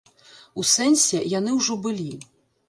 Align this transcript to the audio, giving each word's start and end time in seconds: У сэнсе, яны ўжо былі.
У 0.63 0.65
сэнсе, 0.69 1.19
яны 1.39 1.53
ўжо 1.59 1.79
былі. 1.85 2.09